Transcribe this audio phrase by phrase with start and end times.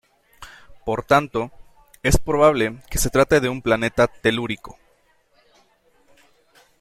[0.83, 1.51] Por tanto,
[2.01, 4.75] es probable que se trate de un planeta telúrico.